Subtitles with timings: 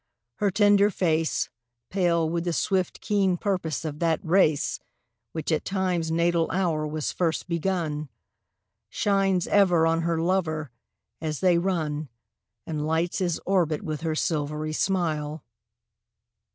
[0.37, 1.49] Her tender face,
[1.91, 4.79] Pale with the swift, keen purpose of that race
[5.31, 8.09] Which at Time's natal hour was first begun,
[8.89, 10.71] Shines ever on her lover
[11.21, 12.09] as they run
[12.65, 15.43] And lights his orbit with her silvery smile.